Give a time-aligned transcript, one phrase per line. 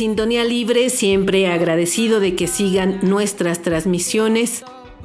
[0.00, 4.64] Sintonía Libre, siempre agradecido de que sigan nuestras transmisiones.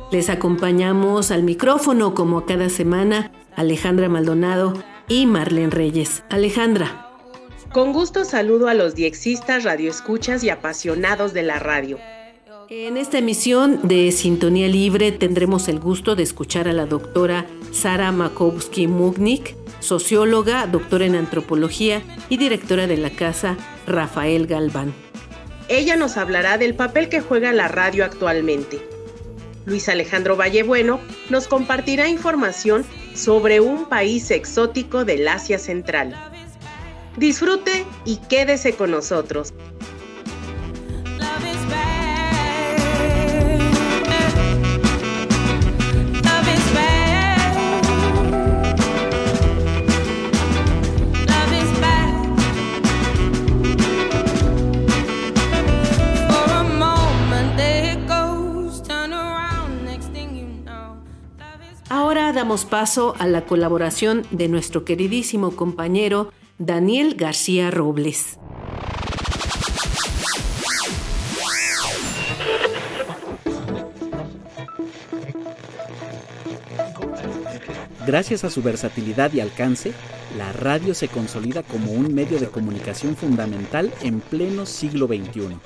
[0.09, 6.23] Les acompañamos al micrófono como cada semana Alejandra Maldonado y Marlene Reyes.
[6.29, 7.09] Alejandra.
[7.73, 11.99] Con gusto saludo a los diexistas, radioescuchas y apasionados de la radio.
[12.69, 18.13] En esta emisión de Sintonía Libre tendremos el gusto de escuchar a la doctora Sara
[18.13, 23.55] Makowski-Mugnik, socióloga, doctora en antropología y directora de la Casa
[23.87, 24.93] Rafael Galván.
[25.67, 28.79] Ella nos hablará del papel que juega la radio actualmente.
[29.65, 36.15] Luis Alejandro Vallebueno nos compartirá información sobre un país exótico del Asia Central.
[37.17, 39.53] Disfrute y quédese con nosotros.
[62.55, 68.39] Damos paso a la colaboración de nuestro queridísimo compañero Daniel García Robles.
[78.07, 79.91] Gracias a su versatilidad y alcance,
[80.37, 85.57] la radio se consolida como un medio de comunicación fundamental en pleno siglo XXI.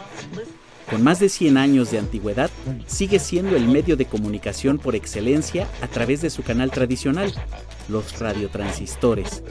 [0.89, 2.49] Con más de 100 años de antigüedad,
[2.87, 7.31] sigue siendo el medio de comunicación por excelencia a través de su canal tradicional,
[7.89, 9.43] los radiotransistores.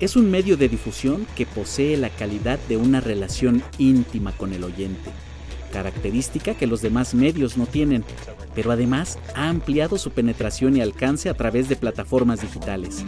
[0.00, 4.64] Es un medio de difusión que posee la calidad de una relación íntima con el
[4.64, 5.10] oyente,
[5.72, 8.04] característica que los demás medios no tienen,
[8.54, 13.04] pero además ha ampliado su penetración y alcance a través de plataformas digitales.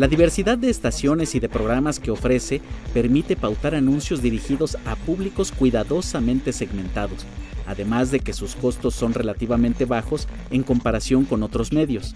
[0.00, 2.62] La diversidad de estaciones y de programas que ofrece
[2.94, 7.26] permite pautar anuncios dirigidos a públicos cuidadosamente segmentados,
[7.66, 12.14] además de que sus costos son relativamente bajos en comparación con otros medios.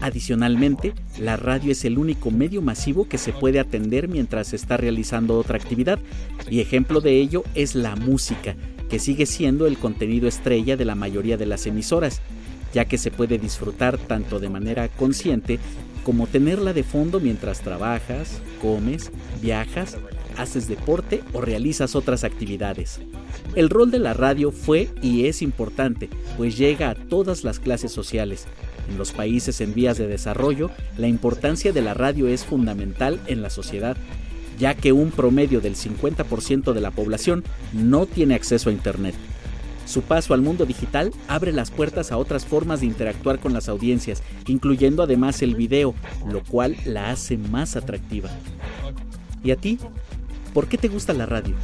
[0.00, 4.76] Adicionalmente, la radio es el único medio masivo que se puede atender mientras se está
[4.76, 5.98] realizando otra actividad,
[6.48, 8.54] y ejemplo de ello es la música,
[8.88, 12.20] que sigue siendo el contenido estrella de la mayoría de las emisoras,
[12.72, 15.58] ya que se puede disfrutar tanto de manera consciente
[16.06, 19.10] como tenerla de fondo mientras trabajas, comes,
[19.42, 19.96] viajas,
[20.36, 23.00] haces deporte o realizas otras actividades.
[23.56, 27.90] El rol de la radio fue y es importante, pues llega a todas las clases
[27.90, 28.46] sociales.
[28.88, 33.42] En los países en vías de desarrollo, la importancia de la radio es fundamental en
[33.42, 33.96] la sociedad,
[34.60, 39.16] ya que un promedio del 50% de la población no tiene acceso a Internet.
[39.86, 43.68] Su paso al mundo digital abre las puertas a otras formas de interactuar con las
[43.68, 45.94] audiencias, incluyendo además el video,
[46.28, 48.28] lo cual la hace más atractiva.
[49.44, 49.78] ¿Y a ti?
[50.52, 51.54] ¿Por qué te gusta la radio?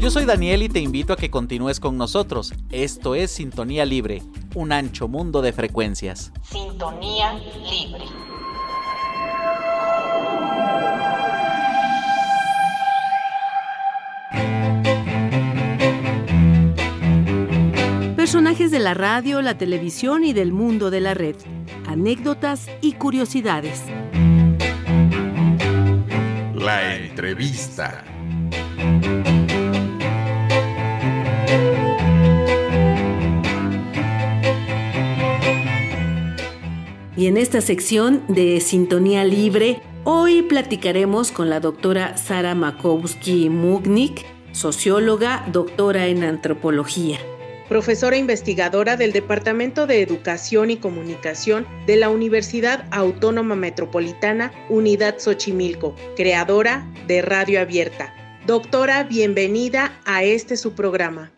[0.00, 2.52] Yo soy Daniel y te invito a que continúes con nosotros.
[2.70, 4.22] Esto es Sintonía Libre,
[4.54, 6.32] un ancho mundo de frecuencias.
[6.42, 8.25] Sintonía Libre.
[18.70, 21.36] De la radio, la televisión y del mundo de la red.
[21.86, 23.84] Anécdotas y curiosidades.
[26.52, 28.04] La entrevista.
[37.16, 44.26] Y en esta sección de Sintonía Libre, hoy platicaremos con la doctora Sara Makowski Mugnik,
[44.50, 47.20] socióloga, doctora en antropología
[47.68, 55.94] profesora investigadora del Departamento de Educación y Comunicación de la Universidad Autónoma Metropolitana Unidad Xochimilco,
[56.16, 58.14] creadora de Radio Abierta.
[58.46, 61.32] Doctora, bienvenida a este su programa.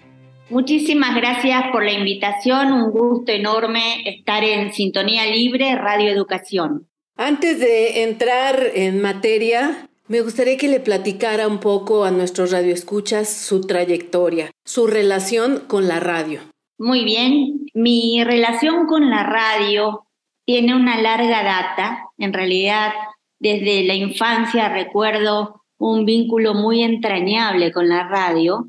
[0.50, 6.86] Muchísimas gracias por la invitación, un gusto enorme estar en Sintonía Libre Radio Educación.
[7.16, 13.28] Antes de entrar en materia, me gustaría que le platicara un poco a nuestros radioescuchas
[13.28, 16.40] su trayectoria, su relación con la radio.
[16.78, 20.06] Muy bien, mi relación con la radio
[20.46, 22.04] tiene una larga data.
[22.16, 22.92] En realidad,
[23.38, 28.68] desde la infancia recuerdo un vínculo muy entrañable con la radio,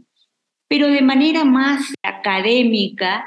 [0.68, 3.26] pero de manera más académica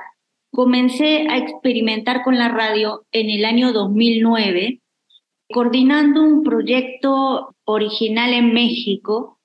[0.50, 4.82] comencé a experimentar con la radio en el año 2009
[5.52, 9.38] coordinando un proyecto original en México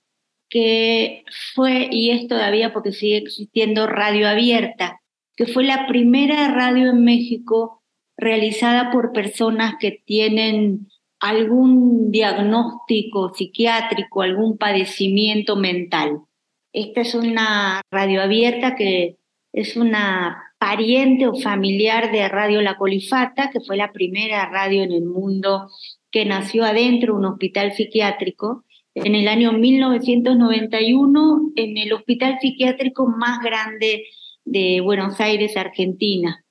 [0.50, 1.24] que
[1.54, 5.02] fue, y es todavía porque sigue existiendo, Radio Abierta,
[5.36, 7.84] que fue la primera radio en México
[8.18, 10.88] realizada por personas que tienen
[11.20, 16.22] algún diagnóstico psiquiátrico, algún padecimiento mental.
[16.74, 19.18] Esta es una radio abierta que
[19.54, 24.92] es una pariente o familiar de Radio La Colifata, que fue la primera radio en
[24.92, 25.70] el mundo
[26.26, 28.64] nació adentro de un hospital psiquiátrico
[29.04, 34.06] en el año 1991 en el hospital psiquiátrico más grande
[34.44, 36.44] de Buenos Aires, Argentina.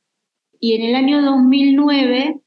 [0.61, 2.41] Y en el año 2009,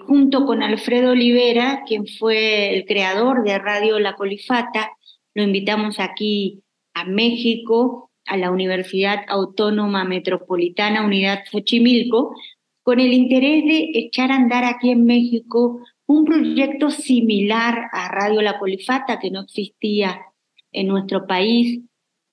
[0.00, 4.90] junto con Alfredo Olivera, quien fue el creador de Radio La Colifata,
[5.34, 6.64] lo invitamos aquí
[6.94, 12.34] a México, a la Universidad Autónoma Metropolitana Unidad Xochimilco,
[12.82, 18.40] con el interés de echar a andar aquí en México un proyecto similar a Radio
[18.40, 20.22] La Polifata que no existía
[20.72, 21.82] en nuestro país.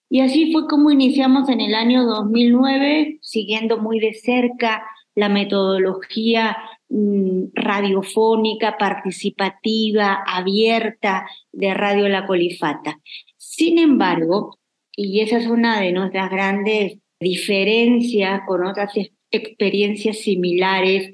[0.09, 6.55] Y así fue como iniciamos en el año 2009, siguiendo muy de cerca la metodología
[6.87, 13.01] mm, radiofónica, participativa, abierta de Radio La Colifata.
[13.35, 14.57] Sin embargo,
[14.95, 18.93] y esa es una de nuestras grandes diferencias con otras
[19.31, 21.13] experiencias similares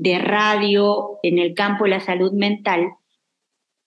[0.00, 2.88] de radio en el campo de la salud mental,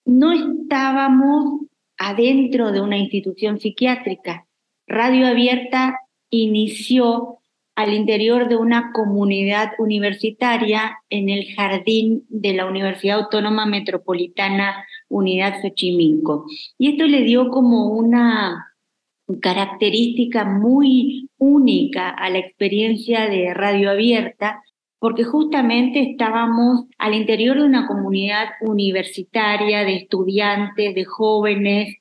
[0.04, 1.62] no estábamos
[1.98, 4.46] adentro de una institución psiquiátrica.
[4.86, 5.98] Radio Abierta
[6.30, 7.38] inició
[7.74, 15.60] al interior de una comunidad universitaria en el jardín de la Universidad Autónoma Metropolitana Unidad
[15.62, 16.46] Xochimilco.
[16.78, 18.72] Y esto le dio como una
[19.40, 24.62] característica muy única a la experiencia de Radio Abierta,
[25.04, 31.96] porque justamente estábamos al interior de una comunidad universitaria de estudiantes, de jóvenes,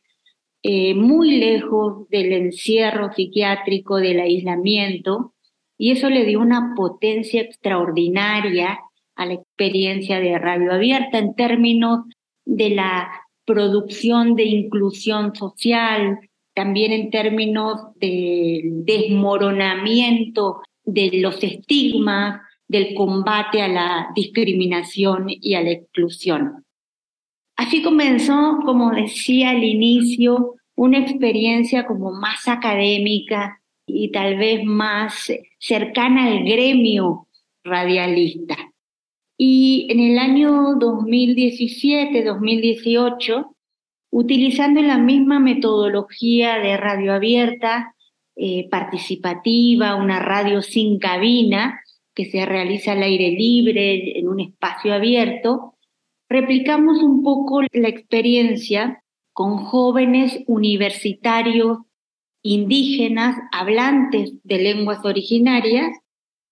[0.61, 5.33] eh, muy lejos del encierro psiquiátrico, del aislamiento,
[5.77, 8.79] y eso le dio una potencia extraordinaria
[9.15, 12.05] a la experiencia de radio abierta en términos
[12.45, 13.11] de la
[13.43, 16.19] producción de inclusión social,
[16.53, 22.39] también en términos del desmoronamiento de los estigmas,
[22.73, 26.65] del combate a la discriminación y a la exclusión.
[27.55, 35.31] Así comenzó, como decía al inicio, una experiencia como más académica y tal vez más
[35.59, 37.27] cercana al gremio
[37.63, 38.57] radialista.
[39.37, 43.53] Y en el año 2017-2018,
[44.11, 47.93] utilizando la misma metodología de radio abierta,
[48.35, 51.82] eh, participativa, una radio sin cabina,
[52.13, 55.75] que se realiza al aire libre, en un espacio abierto,
[56.29, 59.03] replicamos un poco la experiencia
[59.33, 61.79] con jóvenes universitarios
[62.43, 65.91] indígenas hablantes de lenguas originarias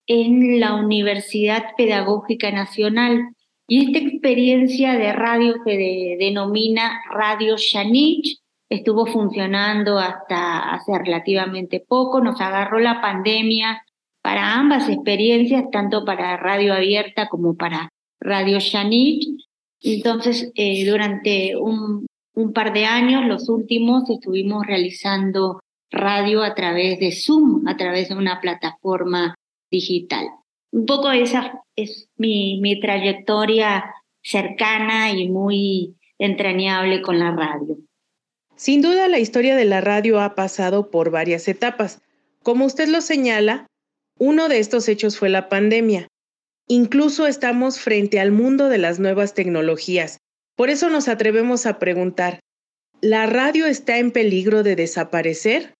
[0.07, 3.35] en la Universidad Pedagógica Nacional.
[3.67, 8.39] Y esta experiencia de radio se denomina Radio Shanich,
[8.69, 13.83] estuvo funcionando hasta hace relativamente poco, nos agarró la pandemia
[14.31, 17.89] para ambas experiencias, tanto para Radio Abierta como para
[18.21, 19.27] Radio Yanich.
[19.81, 25.59] Entonces, eh, durante un, un par de años, los últimos, estuvimos realizando
[25.89, 29.35] radio a través de Zoom, a través de una plataforma
[29.69, 30.27] digital.
[30.71, 33.83] Un poco esa es mi, mi trayectoria
[34.23, 37.75] cercana y muy entrañable con la radio.
[38.55, 42.01] Sin duda la historia de la radio ha pasado por varias etapas.
[42.43, 43.67] Como usted lo señala,
[44.21, 46.07] uno de estos hechos fue la pandemia.
[46.67, 50.19] Incluso estamos frente al mundo de las nuevas tecnologías.
[50.55, 52.39] Por eso nos atrevemos a preguntar,
[53.01, 55.73] ¿la radio está en peligro de desaparecer?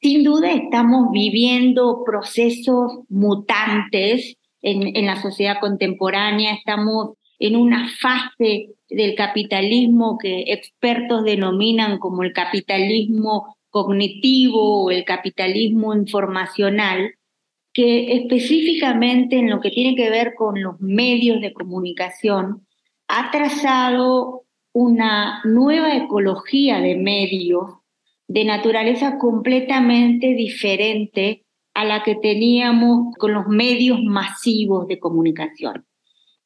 [0.00, 9.14] Sin duda estamos viviendo procesos mutantes en, la sociedad contemporánea, estamos en una fase del
[9.16, 17.16] capitalismo que expertos denominan como el capitalismo cognitivo o el capitalismo informacional,
[17.72, 22.66] que específicamente en lo que tiene que ver con los medios de comunicación,
[23.08, 27.80] ha trazado una nueva ecología de medios
[28.28, 35.84] de naturaleza completamente diferente a la que teníamos con los medios masivos de comunicación.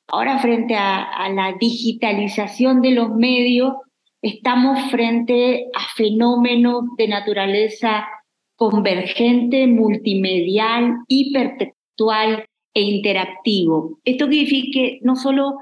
[0.07, 3.75] Ahora frente a, a la digitalización de los medios,
[4.23, 8.07] estamos frente a fenómenos de naturaleza
[8.57, 12.45] convergente, multimedial, hipertextual
[12.75, 13.99] e interactivo.
[14.05, 15.57] Esto quiere decir que no solo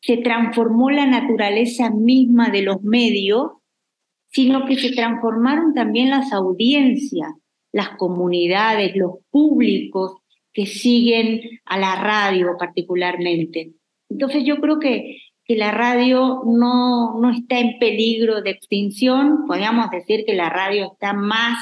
[0.00, 3.52] se transformó la naturaleza misma de los medios,
[4.30, 7.32] sino que se transformaron también las audiencias,
[7.72, 10.12] las comunidades, los públicos
[10.52, 13.72] que siguen a la radio particularmente.
[14.08, 19.90] Entonces yo creo que, que la radio no, no está en peligro de extinción, podríamos
[19.90, 21.58] decir que la radio está más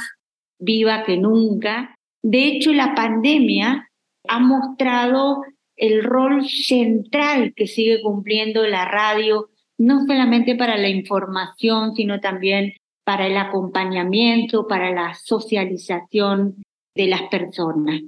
[0.59, 1.95] viva que nunca.
[2.23, 3.89] De hecho, la pandemia
[4.29, 5.43] ha mostrado
[5.77, 12.73] el rol central que sigue cumpliendo la radio, no solamente para la información, sino también
[13.05, 16.57] para el acompañamiento, para la socialización
[16.95, 18.01] de las personas.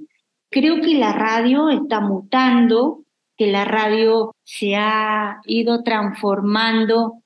[0.49, 3.03] Creo que la radio está mutando,
[3.37, 7.21] que la radio se ha ido transformando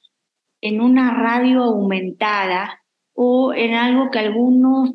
[0.62, 2.82] en una radio aumentada
[3.14, 4.92] o en algo que algunos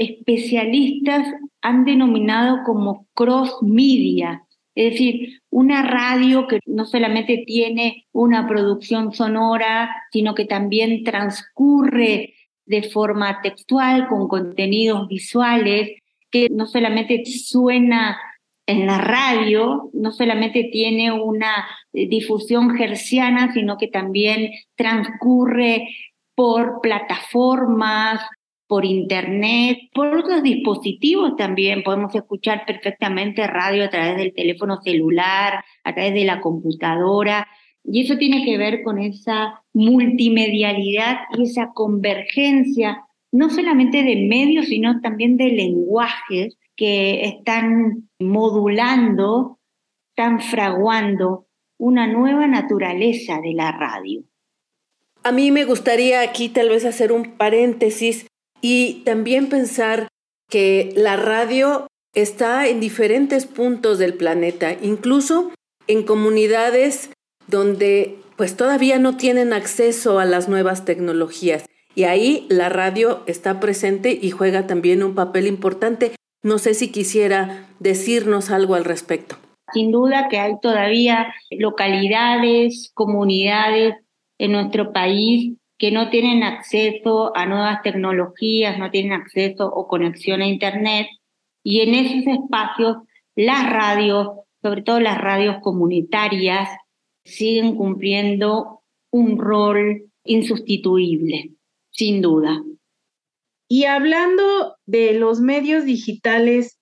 [0.00, 1.28] especialistas
[1.60, 4.42] han denominado como cross media,
[4.74, 12.34] es decir, una radio que no solamente tiene una producción sonora, sino que también transcurre
[12.64, 15.98] de forma textual con contenidos visuales,
[16.30, 18.18] que no solamente suena
[18.66, 25.88] en la radio, no solamente tiene una difusión gerciana, sino que también transcurre
[26.34, 28.22] por plataformas,
[28.70, 31.82] por internet, por otros dispositivos también.
[31.82, 37.48] Podemos escuchar perfectamente radio a través del teléfono celular, a través de la computadora.
[37.82, 44.66] Y eso tiene que ver con esa multimedialidad y esa convergencia, no solamente de medios,
[44.66, 49.58] sino también de lenguajes que están modulando,
[50.10, 54.22] están fraguando una nueva naturaleza de la radio.
[55.24, 58.29] A mí me gustaría aquí tal vez hacer un paréntesis
[58.60, 60.08] y también pensar
[60.48, 65.52] que la radio está en diferentes puntos del planeta, incluso
[65.86, 67.10] en comunidades
[67.46, 71.66] donde pues todavía no tienen acceso a las nuevas tecnologías.
[71.94, 76.12] Y ahí la radio está presente y juega también un papel importante.
[76.42, 79.36] No sé si quisiera decirnos algo al respecto.
[79.72, 83.96] Sin duda que hay todavía localidades, comunidades
[84.38, 90.42] en nuestro país que no tienen acceso a nuevas tecnologías, no tienen acceso o conexión
[90.42, 91.06] a Internet.
[91.64, 92.98] Y en esos espacios,
[93.34, 94.28] las radios,
[94.62, 96.68] sobre todo las radios comunitarias,
[97.24, 101.52] siguen cumpliendo un rol insustituible,
[101.90, 102.62] sin duda.
[103.66, 106.78] Y hablando de los medios digitales,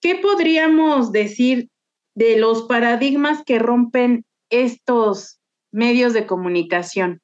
[0.00, 1.68] ¿qué podríamos decir
[2.14, 5.38] de los paradigmas que rompen estos
[5.70, 7.21] medios de comunicación?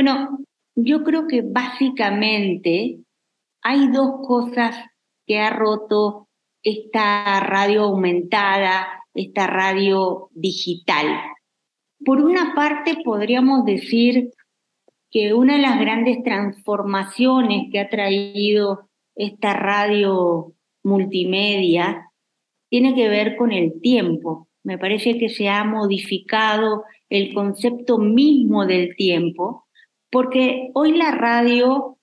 [0.00, 0.38] Bueno,
[0.76, 3.00] yo creo que básicamente
[3.62, 4.76] hay dos cosas
[5.26, 6.28] que ha roto
[6.62, 11.20] esta radio aumentada, esta radio digital.
[12.04, 14.30] Por una parte, podríamos decir
[15.10, 20.52] que una de las grandes transformaciones que ha traído esta radio
[20.84, 22.08] multimedia
[22.70, 24.46] tiene que ver con el tiempo.
[24.62, 29.64] Me parece que se ha modificado el concepto mismo del tiempo
[30.10, 31.98] porque hoy la radio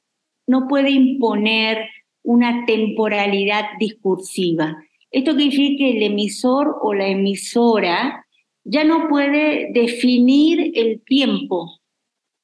[0.47, 1.89] no puede imponer
[2.23, 4.77] una temporalidad discursiva.
[5.11, 8.25] Esto quiere decir que el emisor o la emisora
[8.63, 11.79] ya no puede definir el tiempo.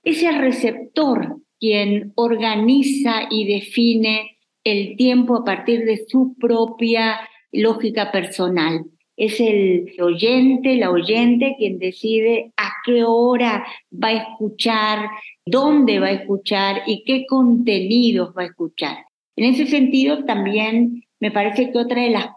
[0.03, 7.19] Es el receptor quien organiza y define el tiempo a partir de su propia
[7.51, 8.85] lógica personal
[9.21, 15.09] es el oyente, la oyente quien decide a qué hora va a escuchar,
[15.45, 18.97] dónde va a escuchar y qué contenidos va a escuchar.
[19.35, 22.29] En ese sentido, también me parece que otra de las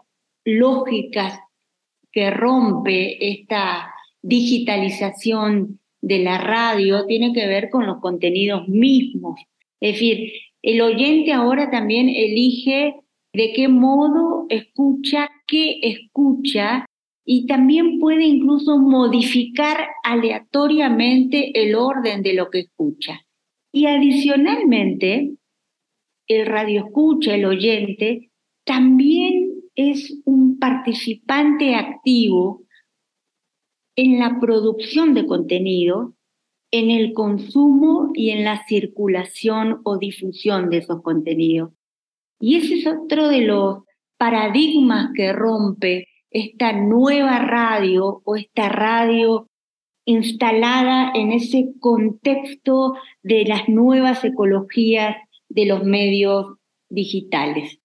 [0.43, 1.39] lógicas
[2.11, 9.39] que rompe esta digitalización de la radio tiene que ver con los contenidos mismos.
[9.81, 12.93] Es decir, el oyente ahora también elige
[13.35, 16.85] de qué modo escucha, qué escucha
[17.25, 23.25] y también puede incluso modificar aleatoriamente el orden de lo que escucha.
[23.71, 25.35] Y adicionalmente,
[26.27, 28.31] el radio escucha, el oyente,
[28.63, 32.63] también es un participante activo
[33.95, 36.13] en la producción de contenido,
[36.71, 41.71] en el consumo y en la circulación o difusión de esos contenidos.
[42.39, 43.83] Y ese es otro de los
[44.17, 49.47] paradigmas que rompe esta nueva radio o esta radio
[50.05, 55.15] instalada en ese contexto de las nuevas ecologías
[55.49, 56.57] de los medios
[56.89, 57.79] digitales.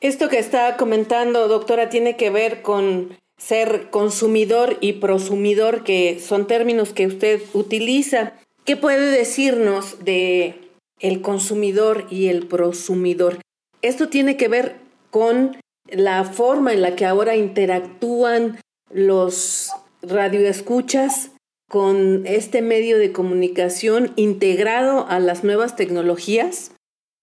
[0.00, 6.46] Esto que está comentando, doctora, tiene que ver con ser consumidor y prosumidor, que son
[6.46, 8.34] términos que usted utiliza.
[8.64, 10.54] ¿Qué puede decirnos de
[10.98, 13.40] el consumidor y el prosumidor?
[13.82, 14.76] Esto tiene que ver
[15.10, 15.56] con
[15.86, 18.58] la forma en la que ahora interactúan
[18.90, 19.70] los
[20.02, 21.32] radioescuchas
[21.68, 26.74] con este medio de comunicación integrado a las nuevas tecnologías?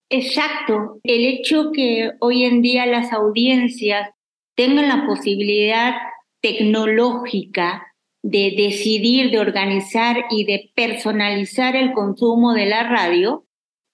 [0.09, 0.99] Exacto.
[1.03, 4.09] El hecho que hoy en día las audiencias
[4.55, 5.95] tengan la posibilidad
[6.41, 7.87] tecnológica
[8.23, 13.45] de decidir, de organizar y de personalizar el consumo de la radio,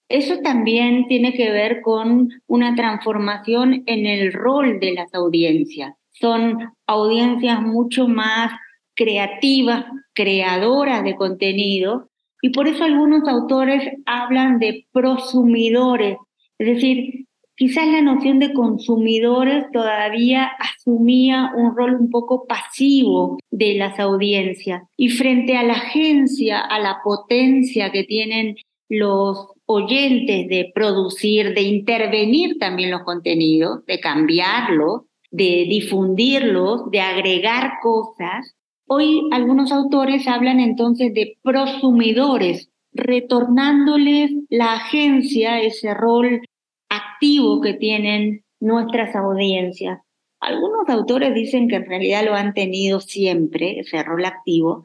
[0.09, 5.95] eso también tiene que ver con una transformación en el rol de las audiencias.
[6.11, 8.51] Son audiencias mucho más
[8.95, 12.09] creativas, creadoras de contenido,
[12.41, 16.17] y por eso algunos autores hablan de prosumidores,
[16.59, 23.75] es decir, quizás la noción de consumidores todavía asumía un rol un poco pasivo de
[23.75, 24.83] las audiencias.
[24.97, 28.57] Y frente a la agencia, a la potencia que tienen
[28.89, 37.73] los oyentes de producir, de intervenir también los contenidos, de cambiarlos, de difundirlos, de agregar
[37.81, 38.55] cosas.
[38.87, 46.41] Hoy algunos autores hablan entonces de prosumidores, retornándoles la agencia, ese rol
[46.89, 49.99] activo que tienen nuestras audiencias.
[50.39, 54.83] Algunos autores dicen que en realidad lo han tenido siempre, ese rol activo.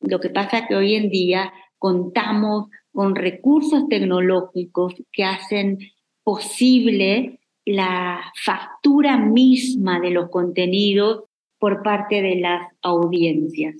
[0.00, 5.78] Lo que pasa es que hoy en día contamos con recursos tecnológicos que hacen
[6.22, 11.24] posible la factura misma de los contenidos
[11.58, 13.76] por parte de las audiencias.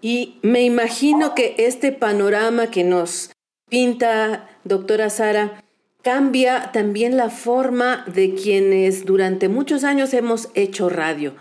[0.00, 3.30] Y me imagino que este panorama que nos
[3.68, 5.62] pinta, doctora Sara,
[6.02, 11.34] cambia también la forma de quienes durante muchos años hemos hecho radio.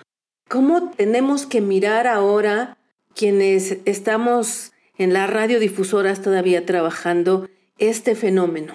[0.48, 2.78] ¿Cómo tenemos que mirar ahora
[3.16, 8.74] quienes estamos en las radiodifusoras todavía trabajando este fenómeno?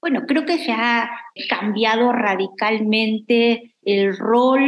[0.00, 1.10] Bueno, creo que se ha
[1.48, 4.60] cambiado radicalmente el rol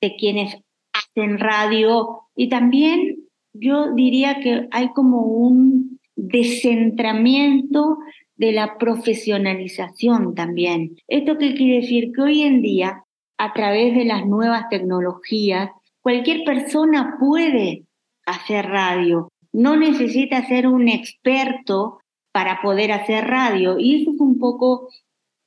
[0.00, 0.56] de quienes
[0.92, 3.16] hacen radio y también
[3.54, 7.98] yo diría que hay como un descentramiento
[8.36, 10.96] de la profesionalización también.
[11.08, 12.12] ¿Esto qué quiere decir?
[12.12, 13.02] Que hoy en día,
[13.38, 17.84] a través de las nuevas tecnologías, cualquier persona puede
[18.26, 23.78] hacer radio no necesita ser un experto para poder hacer radio.
[23.78, 24.90] Y eso es un poco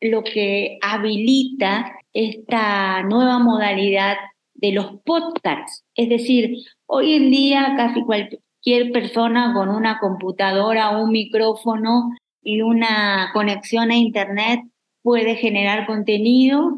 [0.02, 4.18] lo que habilita esta nueva modalidad
[4.56, 5.84] de los podcasts.
[5.94, 12.10] Es decir, hoy en día casi cualquier persona con una computadora, un micrófono
[12.42, 14.62] y una conexión a Internet
[15.04, 16.78] puede generar contenido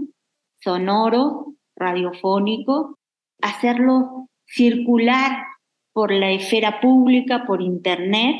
[0.59, 2.97] sonoro, radiofónico,
[3.41, 5.45] hacerlo circular
[5.93, 8.35] por la esfera pública, por Internet,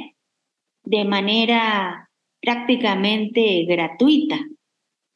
[0.83, 2.09] de manera
[2.41, 4.39] prácticamente gratuita.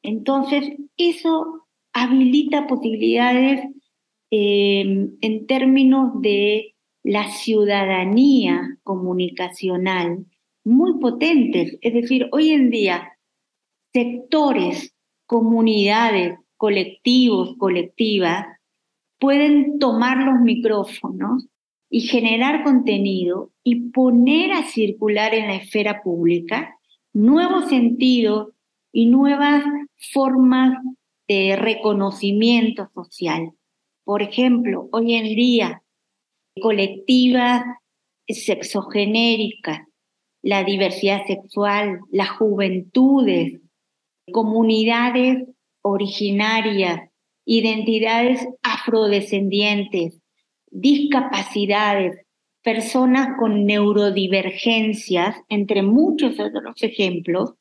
[0.03, 3.61] Entonces, eso habilita posibilidades
[4.29, 10.25] em, en términos de la ciudadanía comunicacional
[10.63, 11.77] muy potentes.
[11.81, 13.17] Es decir, hoy en día,
[13.93, 14.93] sectores,
[15.25, 18.45] comunidades, colectivos, colectivas,
[19.19, 21.47] pueden tomar los micrófonos
[21.95, 26.77] y generar contenido y poner a circular en la esfera pública
[27.13, 28.49] nuevos sentidos
[28.91, 29.63] y nuevas
[30.11, 30.77] formas
[31.29, 33.51] de reconocimiento social.
[34.03, 35.83] Por ejemplo, hoy en día,
[36.61, 37.63] colectivas
[38.27, 39.87] sexogenéricas,
[40.41, 43.61] la diversidad sexual, las juventudes,
[44.33, 45.47] comunidades
[45.81, 47.09] originarias,
[47.45, 50.19] identidades afrodescendientes,
[50.75, 52.17] discapacidades,
[52.61, 57.53] personas con neurodivergencias, entre muchos otros ejemplos,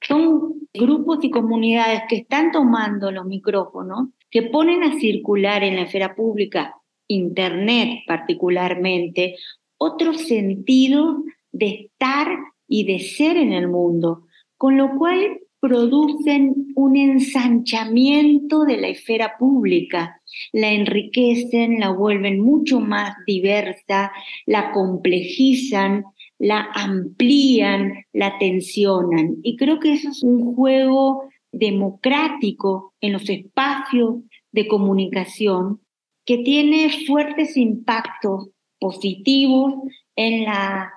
[0.00, 5.82] son grupos y comunidades que están tomando los micrófonos, que ponen a circular en la
[5.82, 6.74] esfera pública,
[7.08, 9.36] Internet particularmente,
[9.76, 11.16] otros sentidos
[11.50, 12.28] de estar
[12.66, 19.36] y de ser en el mundo, con lo cual producen un ensanchamiento de la esfera
[19.38, 20.20] pública,
[20.52, 24.10] la enriquecen, la vuelven mucho más diversa,
[24.44, 26.04] la complejizan,
[26.40, 29.36] la amplían, la tensionan.
[29.44, 34.16] Y creo que eso es un juego democrático en los espacios
[34.50, 35.80] de comunicación
[36.26, 38.48] que tiene fuertes impactos
[38.80, 39.74] positivos
[40.16, 40.90] en la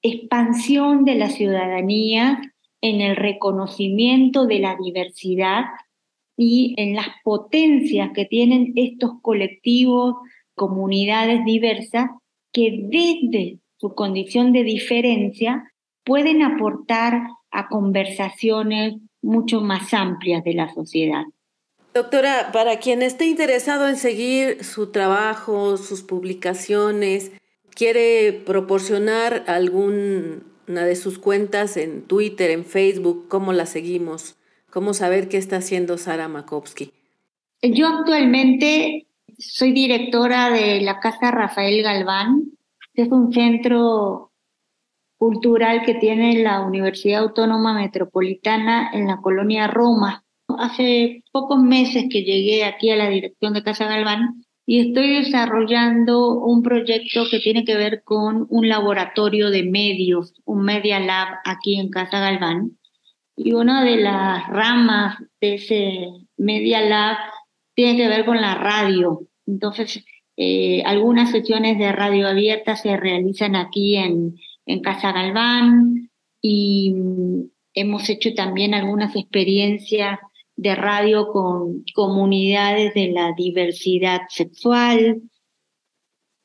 [0.00, 2.40] expansión de la ciudadanía
[2.80, 5.64] en el reconocimiento de la diversidad
[6.36, 10.14] y en las potencias que tienen estos colectivos,
[10.54, 12.10] comunidades diversas,
[12.52, 15.72] que desde su condición de diferencia
[16.04, 21.24] pueden aportar a conversaciones mucho más amplias de la sociedad.
[21.94, 27.32] Doctora, para quien esté interesado en seguir su trabajo, sus publicaciones,
[27.74, 34.36] quiere proporcionar algún una de sus cuentas en Twitter, en Facebook, cómo la seguimos,
[34.70, 36.92] cómo saber qué está haciendo Sara Makovsky.
[37.62, 39.06] Yo actualmente
[39.38, 42.52] soy directora de la Casa Rafael Galván,
[42.94, 44.32] que es un centro
[45.18, 50.24] cultural que tiene la Universidad Autónoma Metropolitana en la colonia Roma.
[50.58, 56.40] Hace pocos meses que llegué aquí a la dirección de Casa Galván y estoy desarrollando
[56.40, 61.78] un proyecto que tiene que ver con un laboratorio de medios, un Media Lab aquí
[61.78, 62.76] en Casa Galván.
[63.36, 67.16] Y una de las ramas de ese Media Lab
[67.74, 69.20] tiene que ver con la radio.
[69.46, 70.04] Entonces,
[70.36, 74.34] eh, algunas sesiones de radio abierta se realizan aquí en,
[74.66, 76.10] en Casa Galván
[76.42, 76.92] y
[77.72, 80.18] hemos hecho también algunas experiencias
[80.56, 85.22] de radio con comunidades de la diversidad sexual.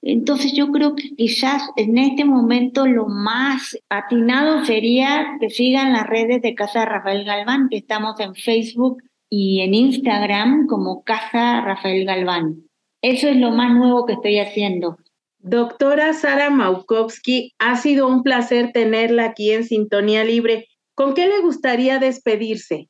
[0.02, 6.08] Entonces yo creo que quizás en este momento lo más atinado sería que sigan las
[6.08, 12.06] redes de Casa Rafael Galván, que estamos en Facebook y en Instagram como Casa Rafael
[12.06, 12.64] Galván.
[13.02, 14.98] Eso es lo más nuevo que estoy haciendo.
[15.40, 20.68] Doctora Sara Maukowski, ha sido un placer tenerla aquí en Sintonía Libre.
[20.94, 22.90] ¿Con qué le gustaría despedirse?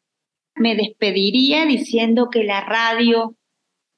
[0.56, 3.36] Me despediría diciendo que la radio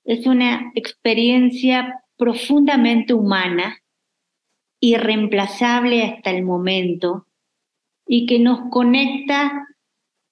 [0.06, 3.78] es una experiencia profundamente humana,
[4.80, 7.28] irreemplazable hasta el momento,
[8.06, 9.68] y que nos conecta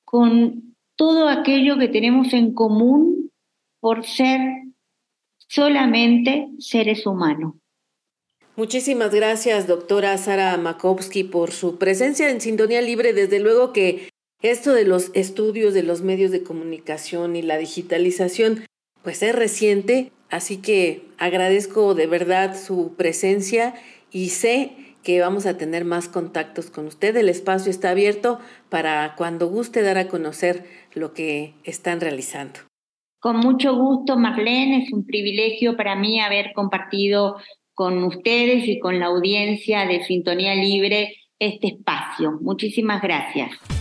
[0.04, 3.32] con todo aquello que tenemos en común
[3.80, 4.42] por ser
[5.38, 7.56] solamente seres humanos.
[8.58, 13.14] Muchísimas gracias, doctora Sara Makowski, por su presencia en Sintonía Libre.
[13.14, 14.11] Desde luego que
[14.42, 18.66] esto de los estudios de los medios de comunicación y la digitalización,
[19.04, 23.76] pues es reciente, así que agradezco de verdad su presencia
[24.12, 24.72] y sé
[25.04, 27.16] que vamos a tener más contactos con usted.
[27.16, 32.60] El espacio está abierto para cuando guste dar a conocer lo que están realizando.
[33.20, 34.84] Con mucho gusto, Marlene.
[34.84, 37.38] Es un privilegio para mí haber compartido
[37.74, 42.38] con ustedes y con la audiencia de Sintonía Libre este espacio.
[42.42, 43.81] Muchísimas gracias.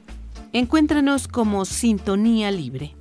[0.53, 2.93] Encuéntranos como Sintonía Libre.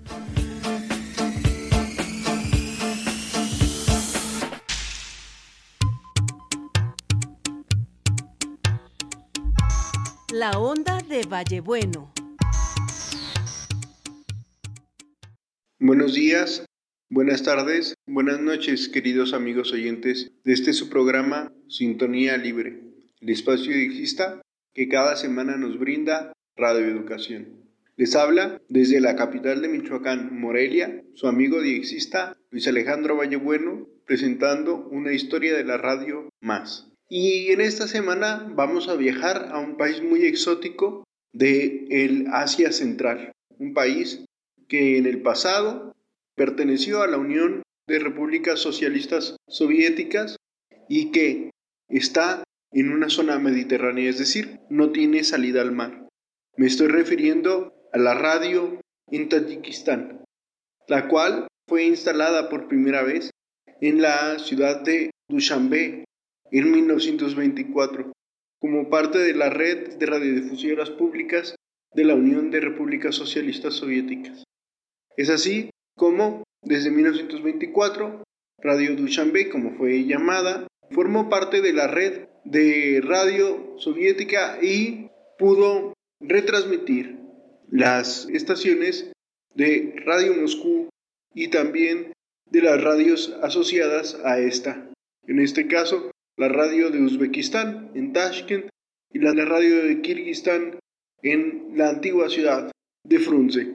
[10.32, 12.12] La onda de Vallebueno.
[15.80, 16.64] Buenos días,
[17.12, 22.84] Buenas tardes, buenas noches, queridos amigos oyentes de este su programa Sintonía Libre,
[23.20, 24.40] el espacio digista
[24.72, 27.64] que cada semana nos brinda Radio Educación.
[27.96, 34.76] Les habla desde la capital de Michoacán, Morelia, su amigo diexista Luis Alejandro Vallebueno, presentando
[34.90, 36.92] una historia de la radio más.
[37.08, 42.72] Y en esta semana vamos a viajar a un país muy exótico de el Asia
[42.72, 44.24] Central, un país
[44.68, 45.96] que en el pasado
[46.36, 50.36] perteneció a la Unión de Repúblicas Socialistas Soviéticas
[50.88, 51.50] y que
[51.88, 55.99] está en una zona mediterránea, es decir, no tiene salida al mar.
[56.60, 58.78] Me estoy refiriendo a la radio
[59.10, 60.26] en Tayikistán,
[60.88, 63.30] la cual fue instalada por primera vez
[63.80, 66.04] en la ciudad de Dushanbe
[66.50, 68.12] en 1924
[68.60, 71.54] como parte de la red de radiodifusoras públicas
[71.94, 74.44] de la Unión de Repúblicas Socialistas Soviéticas.
[75.16, 78.22] Es así como, desde 1924,
[78.58, 85.94] Radio Dushanbe, como fue llamada, formó parte de la red de radio soviética y pudo
[86.20, 87.18] retransmitir
[87.70, 89.12] las estaciones
[89.54, 90.88] de Radio Moscú
[91.34, 92.12] y también
[92.50, 94.90] de las radios asociadas a esta.
[95.26, 98.68] En este caso, la radio de Uzbekistán en Tashkent
[99.12, 100.78] y la radio de Kirguistán
[101.22, 102.70] en la antigua ciudad
[103.04, 103.74] de Frunze.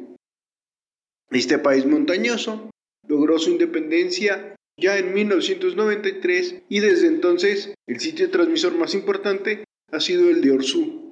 [1.31, 2.69] Este país montañoso
[3.07, 9.99] logró su independencia ya en 1993 y desde entonces el sitio transmisor más importante ha
[9.99, 11.04] sido el de Orsú,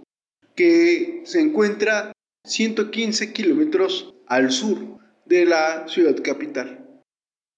[0.55, 2.11] que se encuentra
[2.45, 4.77] 115 kilómetros al sur
[5.25, 6.79] de la ciudad capital.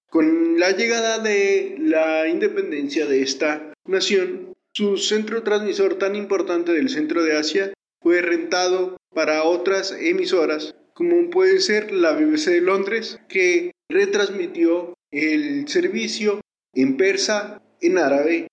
[0.08, 6.88] Con la llegada de la independencia de esta nación, su centro transmisor tan importante del
[6.88, 13.18] centro de Asia fue rentado para otras emisoras, como puede ser la BBC de Londres,
[13.28, 16.40] que retransmitió el servicio
[16.74, 18.48] en persa, en árabe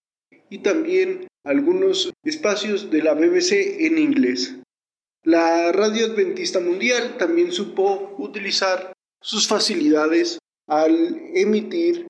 [0.49, 4.55] y también algunos espacios de la BBC en inglés.
[5.23, 12.07] La Radio Adventista Mundial también supo utilizar sus facilidades al emitir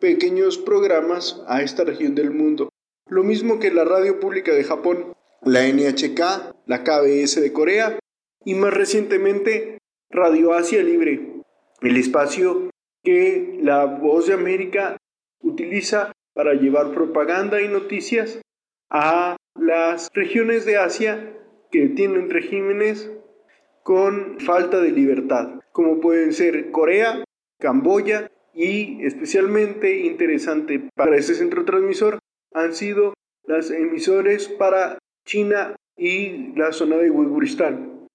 [0.00, 2.68] pequeños programas a esta región del mundo.
[3.08, 6.20] Lo mismo que la radio pública de Japón, la NHK,
[6.66, 7.98] la KBS de Corea
[8.44, 9.78] y más recientemente
[10.10, 11.42] Radio Asia Libre,
[11.82, 12.70] el espacio
[13.02, 14.96] que la Voz de América
[15.40, 18.40] utiliza para llevar propaganda y noticias
[18.90, 21.32] a las regiones de Asia
[21.70, 23.10] que tienen regímenes
[23.82, 27.24] con falta de libertad, como pueden ser Corea,
[27.58, 32.18] Camboya y especialmente interesante para este centro transmisor
[32.52, 38.08] han sido las emisores para China y la zona de Uiguristán.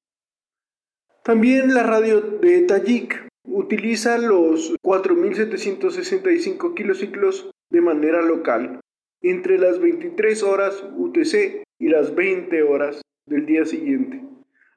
[1.24, 8.82] También la radio de Tajik utiliza los 4.765 kilociclos de manera local
[9.22, 14.22] entre las 23 horas UTC y las 20 horas del día siguiente,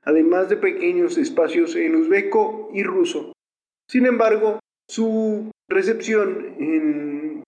[0.03, 3.33] además de pequeños espacios en uzbeco y ruso.
[3.89, 7.43] Sin embargo, su recepción en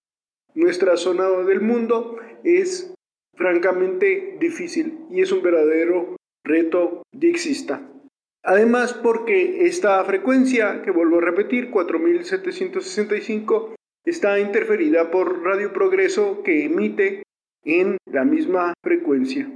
[0.53, 2.93] nuestra zona del mundo es
[3.35, 7.81] francamente difícil y es un verdadero reto de exista.
[8.43, 16.63] Además, porque esta frecuencia, que vuelvo a repetir, 4765, está interferida por Radio Progreso que
[16.65, 17.23] emite
[17.63, 19.51] en la misma frecuencia.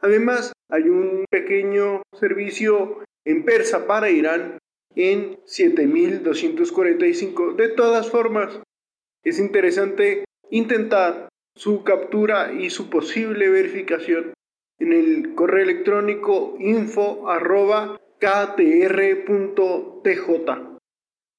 [0.00, 4.58] Además, hay un pequeño servicio en persa para Irán
[4.94, 7.54] en 7245.
[7.54, 8.60] De todas formas,
[9.24, 14.34] es interesante intentar su captura y su posible verificación
[14.78, 17.28] en el correo electrónico info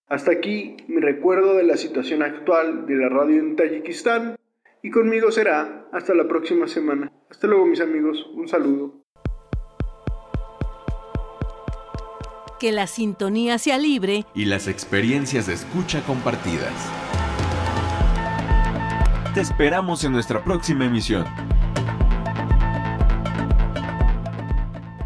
[0.09, 4.37] Hasta aquí mi recuerdo de la situación actual de la radio en Tayikistán
[4.81, 7.11] y conmigo será hasta la próxima semana.
[7.29, 9.03] Hasta luego mis amigos, un saludo.
[12.59, 16.73] que la sintonía sea libre y las experiencias de escucha compartidas.
[19.35, 21.25] Te esperamos en nuestra próxima emisión.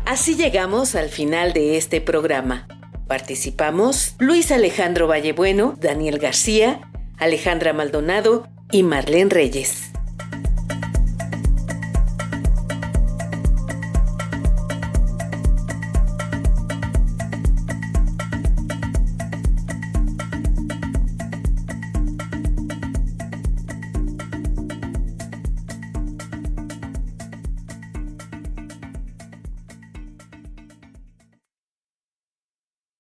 [0.05, 2.67] Así llegamos al final de este programa.
[3.12, 6.80] Participamos Luis Alejandro Vallebueno, Daniel García,
[7.17, 9.90] Alejandra Maldonado y Marlene Reyes.